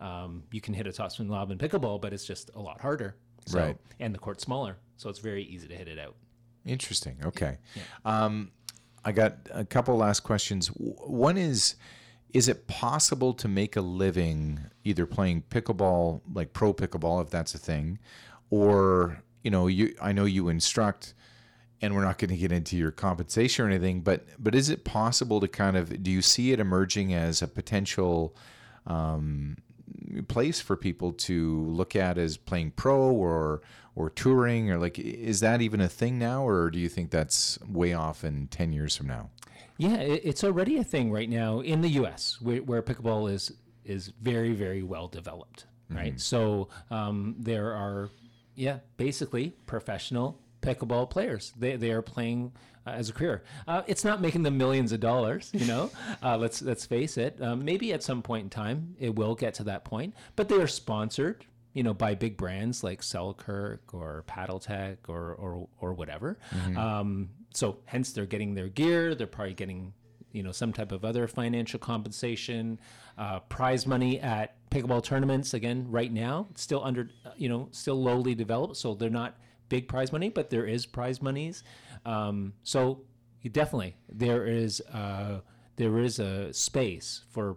[0.01, 2.81] Um, you can hit a top spin lob in pickleball, but it's just a lot
[2.81, 3.17] harder.
[3.47, 3.77] So, Right.
[3.99, 6.15] And the court's smaller, so it's very easy to hit it out.
[6.65, 7.19] Interesting.
[7.25, 7.59] Okay.
[8.05, 8.51] Um,
[9.05, 10.69] I got a couple last questions.
[10.69, 11.77] One is
[12.33, 17.55] is it possible to make a living either playing pickleball, like pro pickleball if that's
[17.55, 17.99] a thing,
[18.51, 21.15] or you know, you I know you instruct
[21.83, 24.85] and we're not going to get into your compensation or anything, but but is it
[24.85, 28.37] possible to kind of do you see it emerging as a potential
[28.87, 29.57] um,
[30.29, 33.63] place for people to look at as playing pro or
[33.95, 37.59] or touring or like is that even a thing now or do you think that's
[37.69, 39.31] way off in 10 years from now
[39.81, 42.37] Yeah, it's already a thing right now in the U.S.
[42.41, 43.51] where, where pickleball is
[43.83, 46.21] is very very well developed, right?
[46.21, 48.11] So um, there are,
[48.55, 51.55] yeah, basically professional pickleball players.
[51.59, 52.53] They they are playing
[52.87, 53.43] uh, as a career.
[53.67, 55.91] Uh, it's not making them millions of dollars, you know.
[56.23, 57.41] uh, let's let's face it.
[57.41, 60.57] Um, maybe at some point in time it will get to that point, but they
[60.57, 61.47] are sponsored.
[61.73, 66.37] You know, by big brands like Selkirk or Paddletek or or or whatever.
[66.77, 69.15] Um, so hence they're getting their gear.
[69.15, 69.93] They're probably getting
[70.33, 72.79] you know some type of other financial compensation,
[73.19, 75.55] uh, prize money at pickleball tournaments.
[75.55, 79.39] Again, right now still under you know still lowly developed, so they're not
[79.69, 81.63] big prize money, but there is prize monies.
[82.05, 83.03] Um, so
[83.51, 85.41] definitely there is uh,
[85.77, 87.57] there is a space for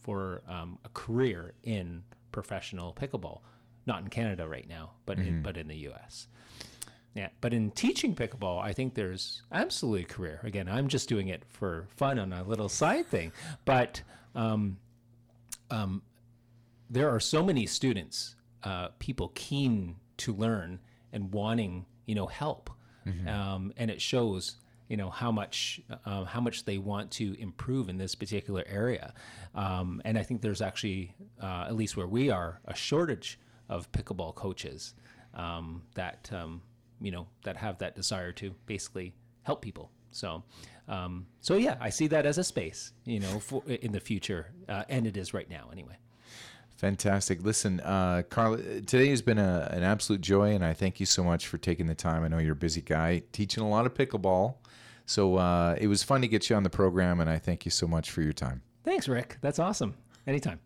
[0.00, 3.40] for um, a career in professional pickleball.
[3.84, 6.28] Not in Canada right now, but in, but in the U.S.
[7.14, 10.40] Yeah, but in teaching pickleball, I think there's absolutely a career.
[10.44, 13.32] Again, I'm just doing it for fun on a little side thing,
[13.66, 14.00] but
[14.34, 14.78] um,
[15.70, 16.02] um,
[16.88, 20.78] there are so many students, uh, people keen to learn
[21.12, 22.70] and wanting, you know, help,
[23.28, 24.56] um, and it shows,
[24.88, 29.12] you know, how much uh, how much they want to improve in this particular area.
[29.54, 33.38] Um, and I think there's actually, uh, at least where we are, a shortage
[33.68, 34.94] of pickleball coaches
[35.34, 36.62] um, that um,
[37.02, 39.90] you know that have that desire to basically help people.
[40.10, 40.44] So,
[40.88, 44.52] um, so yeah, I see that as a space, you know, for, in the future,
[44.68, 45.96] uh, and it is right now anyway.
[46.76, 51.06] fantastic listen uh, carl today has been a, an absolute joy and i thank you
[51.06, 53.86] so much for taking the time i know you're a busy guy teaching a lot
[53.86, 54.54] of pickleball
[55.06, 57.70] so uh, it was fun to get you on the program and i thank you
[57.70, 59.38] so much for your time Thanks, Rick.
[59.40, 59.94] That's awesome.
[60.26, 60.58] Anytime.